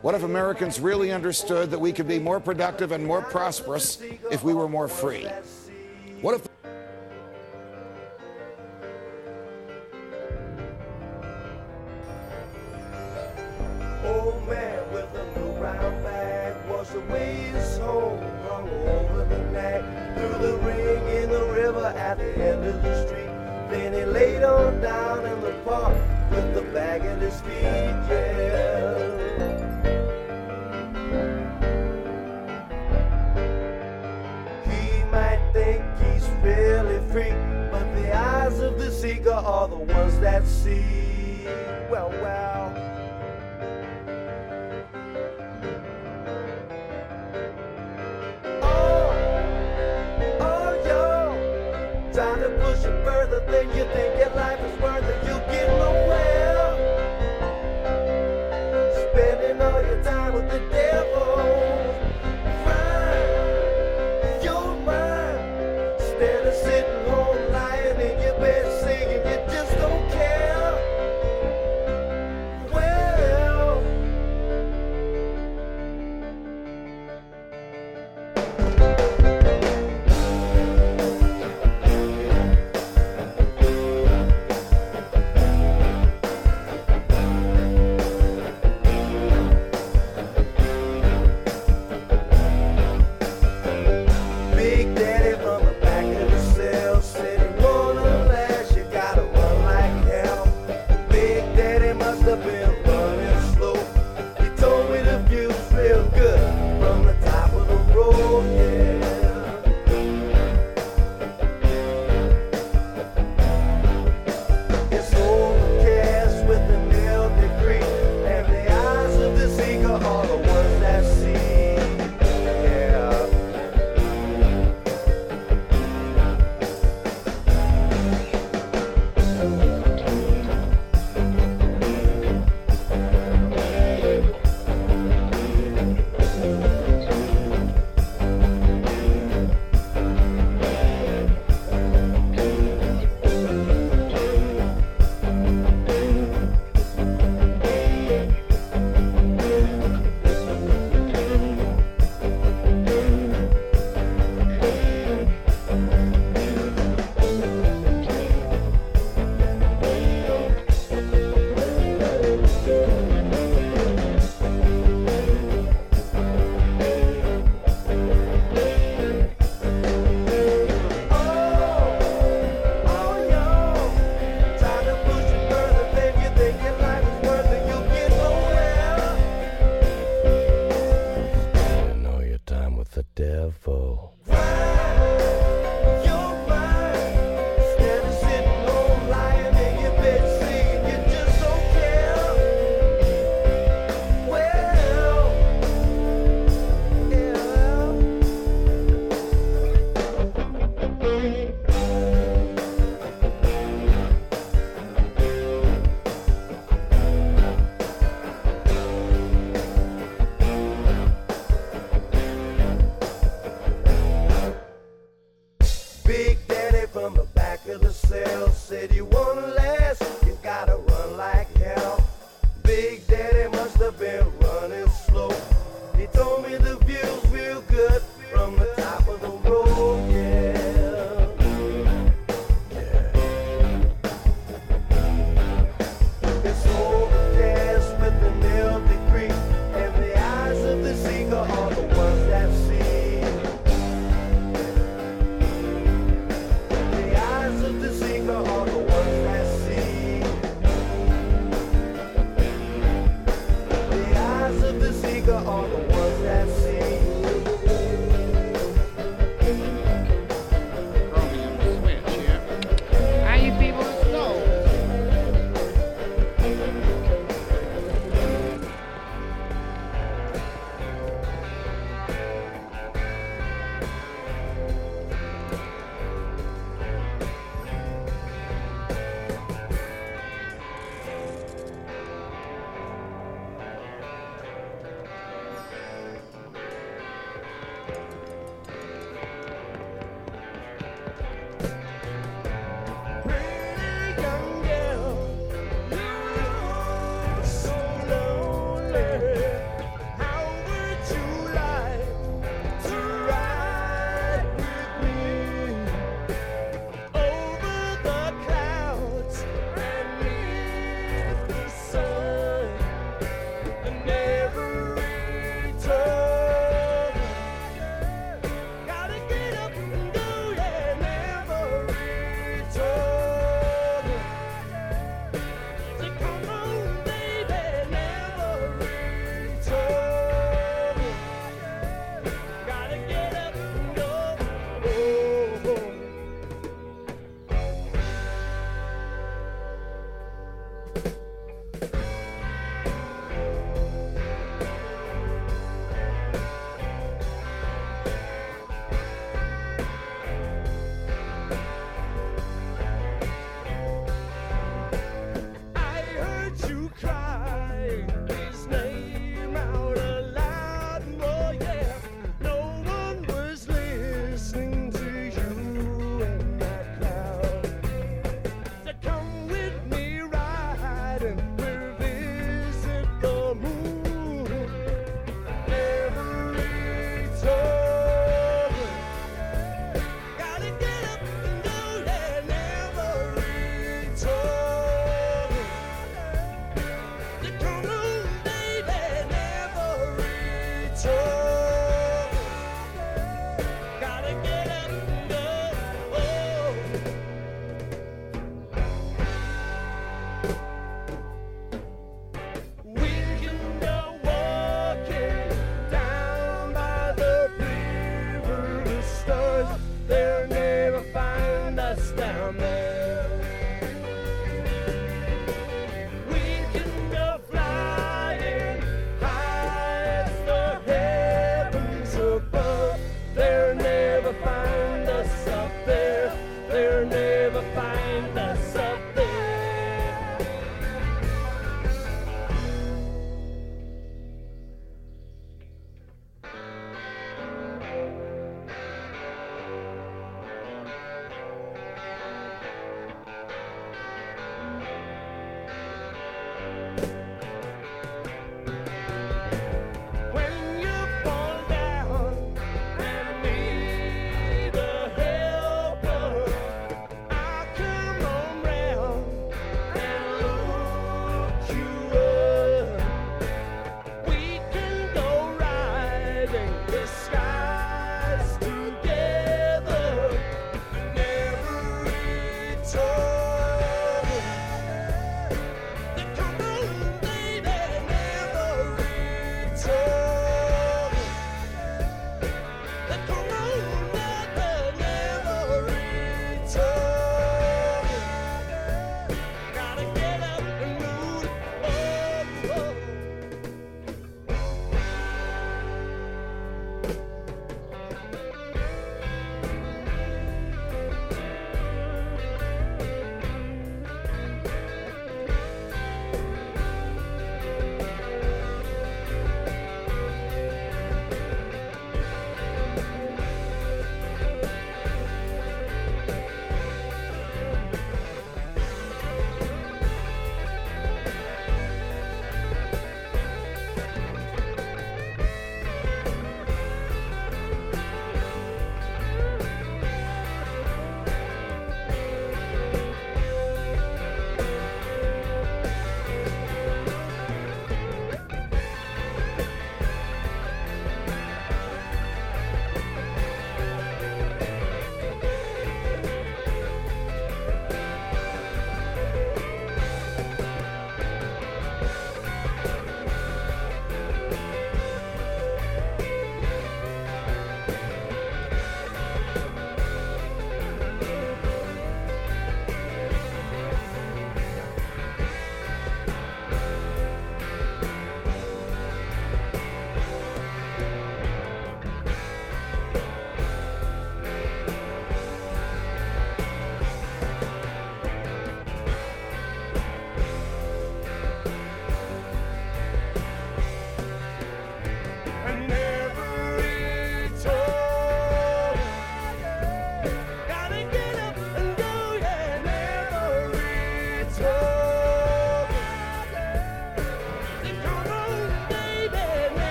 What 0.00 0.14
if 0.14 0.22
Americans 0.22 0.78
really 0.78 1.10
understood 1.10 1.70
that 1.72 1.78
we 1.78 1.92
could 1.92 2.06
be 2.06 2.20
more 2.20 2.38
productive 2.38 2.92
and 2.92 3.04
more 3.04 3.20
prosperous 3.20 4.00
if 4.30 4.44
we 4.44 4.54
were 4.54 4.68
more 4.68 4.86
free? 4.86 5.26
What 6.20 6.34
if 6.34 6.47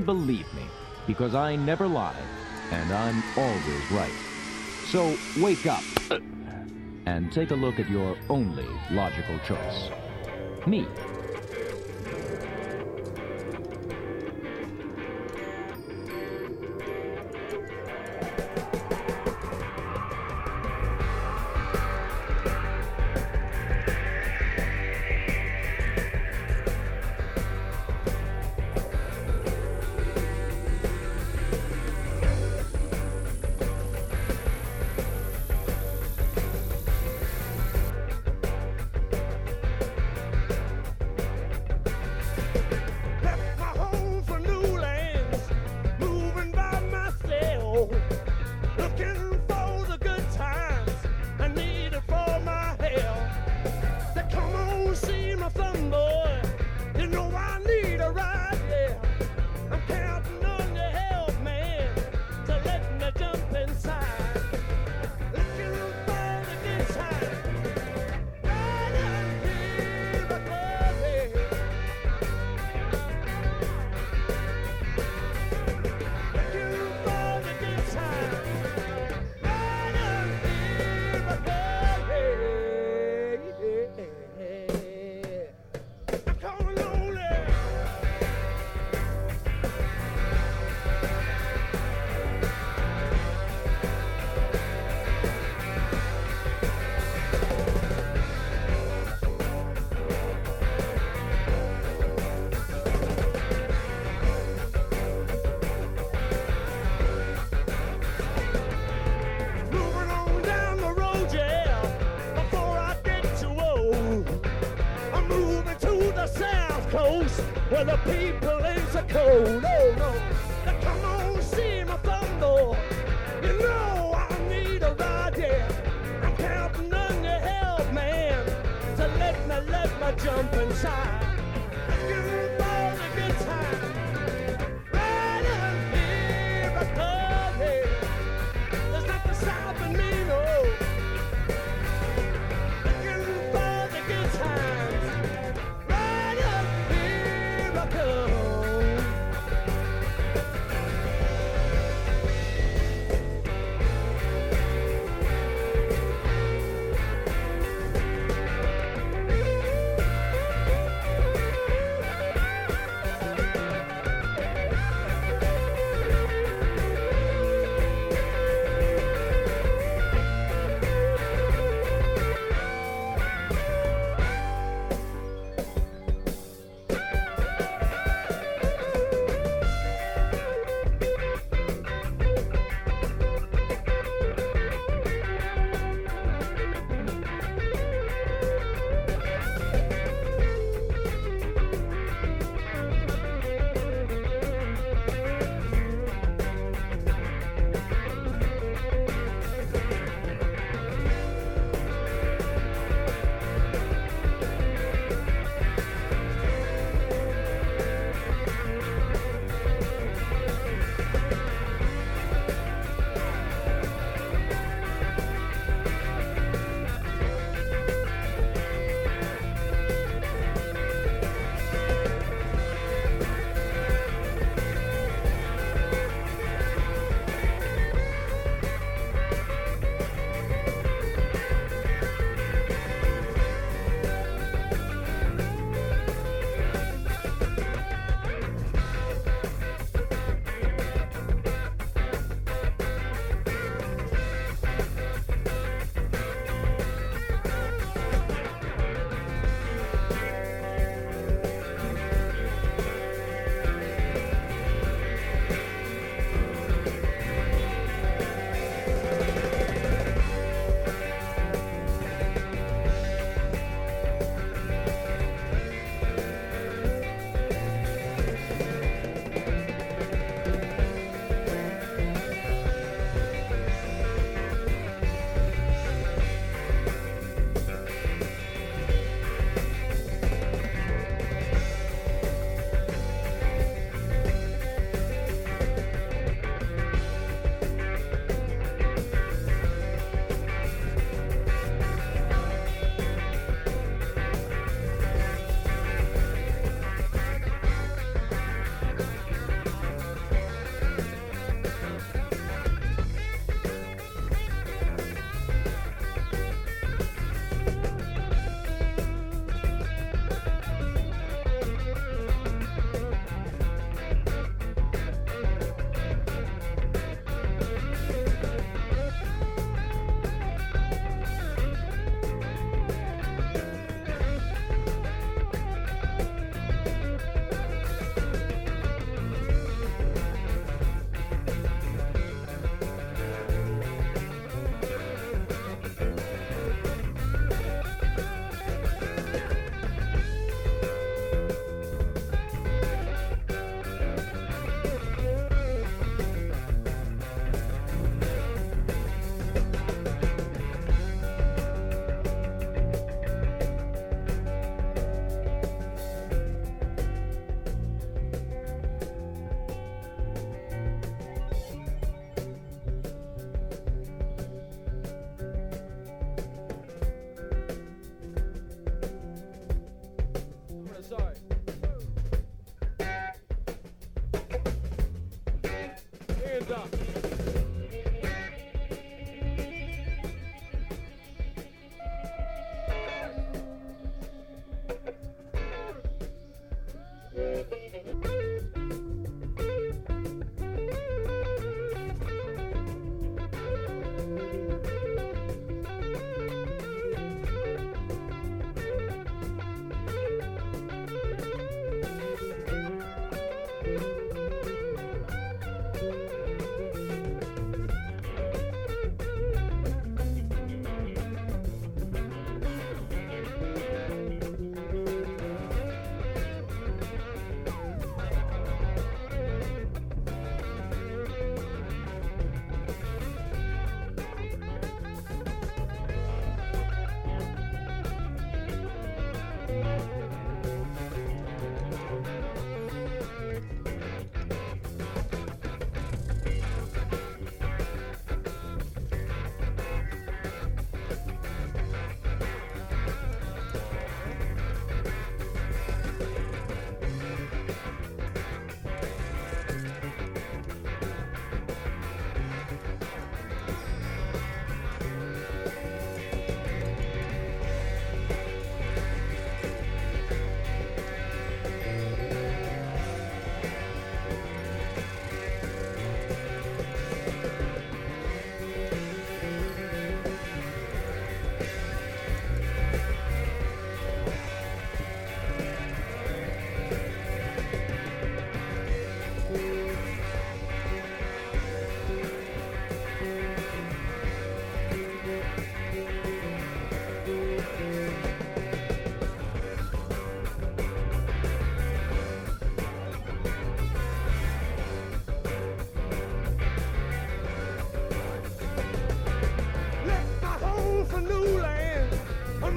can 0.00 0.06
believe 0.06 0.52
me 0.54 0.66
because 1.06 1.34
I 1.34 1.56
never 1.56 1.86
lie 1.86 2.16
and 2.70 2.92
I'm 2.92 3.22
always 3.36 3.90
right. 3.90 4.14
So 4.86 5.16
wake 5.36 5.66
up 5.66 5.82
and 7.06 7.30
take 7.32 7.50
a 7.50 7.54
look 7.54 7.78
at 7.78 7.90
your 7.90 8.16
only 8.28 8.66
logical 8.90 9.38
choice. 9.40 9.90
Me. 10.66 10.86
jail. 47.40 48.19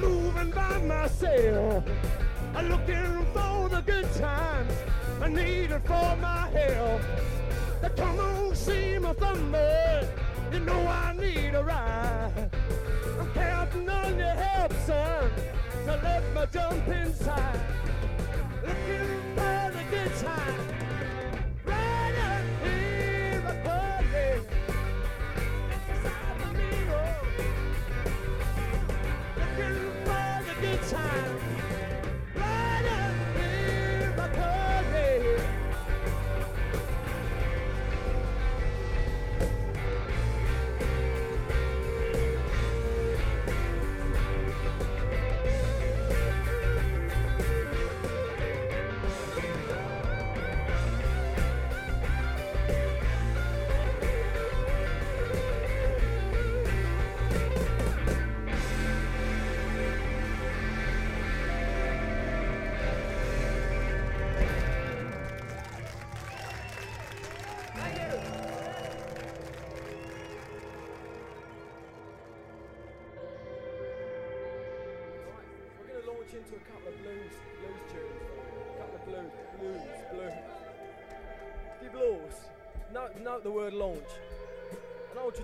Living 0.08 0.50
by 0.50 0.78
myself. 0.82 1.84
I'm 2.54 2.68
looking 2.68 3.26
for 3.32 3.68
the 3.68 3.82
good 3.84 4.12
times. 4.14 4.72
I 5.20 5.28
need 5.28 5.70
it 5.70 5.86
for 5.86 6.16
my 6.16 6.48
health. 6.50 7.02
Now 7.82 7.88
come 7.90 8.18
on, 8.18 8.54
see 8.54 8.98
my 8.98 9.12
thunder. 9.14 10.08
You 10.52 10.60
know 10.60 10.86
I 10.86 11.12
need 11.14 11.54
a 11.54 11.62
ride. 11.62 12.50
I'm 13.20 13.30
counting 13.32 13.88
on 13.88 14.18
your 14.18 14.28
help, 14.28 14.72
son, 14.86 15.30
to 15.86 16.00
let 16.02 16.22
me 16.34 16.42
jump 16.52 16.88
inside. 16.88 17.60
Looking 18.62 19.08
for 19.34 19.72
the 19.72 19.84
good 19.90 20.14
time. 20.16 20.83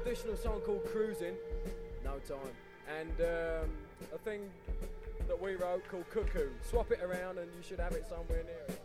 Traditional 0.03 0.37
song 0.37 0.61
called 0.61 0.85
Cruising. 0.87 1.35
No 2.05 2.13
time. 2.27 2.39
And 2.99 3.21
um, 3.21 3.71
a 4.15 4.19
thing 4.19 4.41
that 5.29 5.41
we 5.41 5.55
wrote 5.57 5.87
called 5.91 6.09
Cuckoo. 6.11 6.49
Swap 6.63 6.91
it 6.91 7.01
around 7.03 7.39
and 7.39 7.51
you 7.55 7.63
should 7.63 7.81
have 7.81 7.93
it 7.93 8.07
somewhere 8.09 8.43
near 8.45 8.65
it. 8.69 8.79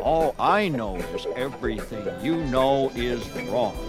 All 0.00 0.34
I 0.38 0.68
know 0.68 0.96
is 0.96 1.26
everything 1.36 2.06
you 2.24 2.36
know 2.46 2.90
is 2.94 3.28
wrong. 3.50 3.87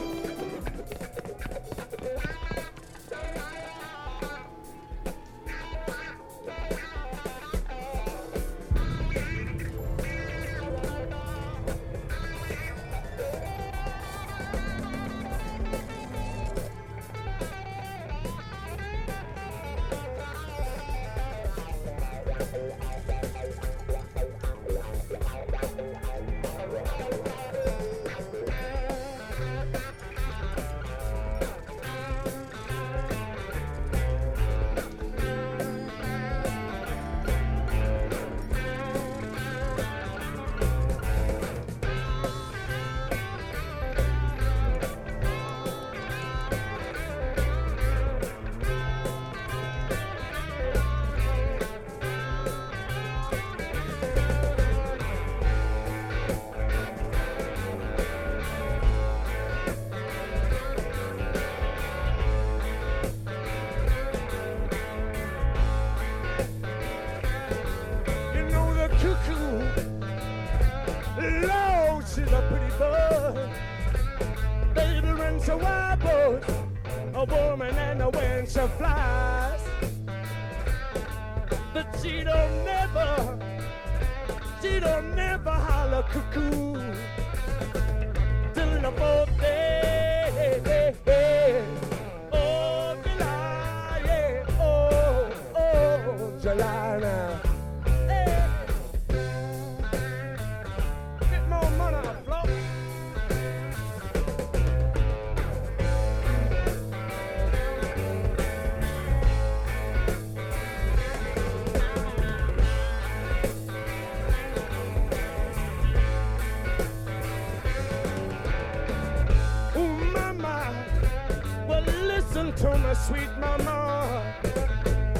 Listen 122.51 122.71
to 122.71 122.77
my 122.79 122.93
sweet 122.93 123.29
mama. 123.39 124.33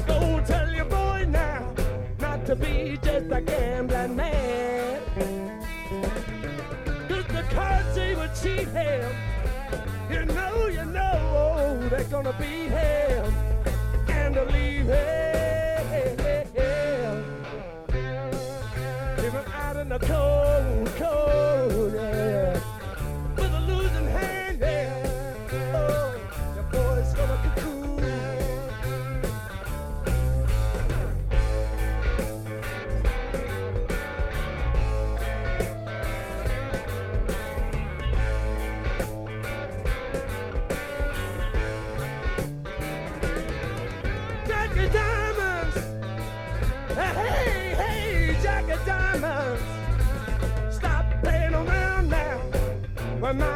Go 0.06 0.42
tell 0.46 0.70
your 0.70 0.84
boy 0.86 1.26
now 1.28 1.72
not 2.18 2.44
to 2.46 2.56
be 2.56 2.98
just 3.02 3.26
a 3.30 3.40
gambling 3.40 4.16
man. 4.16 5.00
Cause 7.08 7.26
the 7.26 7.44
cards 7.50 7.94
they 7.94 8.14
would 8.14 8.34
cheat 8.34 8.68
him. 8.68 9.14
You 10.10 10.24
know, 10.26 10.66
you 10.66 10.84
know, 10.84 11.88
they're 11.90 12.04
gonna 12.04 12.34
be 12.38 12.68
him 12.68 13.34
and 14.08 14.34
to 14.34 14.44
leave 14.44 14.86
him. 14.86 15.20
Even 19.18 19.44
out 19.54 19.76
in 19.76 19.88
the 19.88 19.98
cold, 19.98 20.88
cold, 20.96 21.94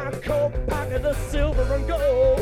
my 0.05 0.11
coat 0.19 0.51
pocket 0.67 0.97
of 0.97 1.01
the 1.01 1.13
silver 1.31 1.63
and 1.73 1.87
gold. 1.87 2.34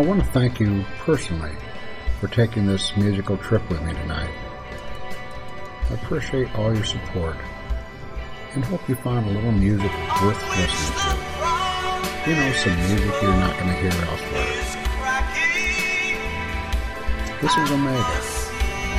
I 0.00 0.02
want 0.02 0.24
to 0.24 0.26
thank 0.30 0.58
you 0.58 0.82
personally 1.00 1.52
for 2.20 2.28
taking 2.28 2.64
this 2.64 2.96
musical 2.96 3.36
trip 3.36 3.68
with 3.68 3.82
me 3.82 3.92
tonight. 3.92 4.30
I 5.90 5.92
appreciate 5.92 6.48
all 6.54 6.74
your 6.74 6.84
support 6.84 7.36
and 8.54 8.64
hope 8.64 8.88
you 8.88 8.94
find 8.94 9.26
a 9.26 9.30
little 9.30 9.52
music 9.52 9.92
worth 10.22 10.42
listening 10.56 10.98
to. 11.00 12.30
You 12.30 12.34
know, 12.34 12.50
some 12.52 12.76
music 12.88 13.12
you're 13.20 13.36
not 13.36 13.58
going 13.58 13.68
to 13.68 13.76
hear 13.76 13.92
elsewhere. 14.08 14.56
This 17.42 17.54
is 17.58 17.70
Omega, 17.70 18.22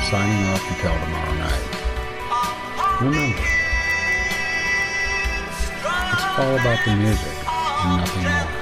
signing 0.08 0.46
off 0.54 0.62
until 0.70 0.94
tomorrow 1.02 1.34
night. 1.34 1.66
Remember, 3.00 3.42
it's 6.12 6.24
all 6.38 6.54
about 6.54 6.78
the 6.84 6.94
music 6.94 7.34
and 7.48 7.96
nothing 7.96 8.22
more. 8.22 8.61